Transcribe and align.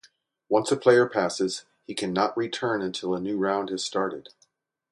Once 0.49 0.71
a 0.71 0.75
player 0.77 1.07
passes, 1.07 1.63
he 1.85 1.93
cannot 1.93 2.35
return 2.35 2.81
until 2.81 3.13
a 3.13 3.19
new 3.19 3.37
round 3.37 3.69
has 3.69 3.85
started. 3.85 4.29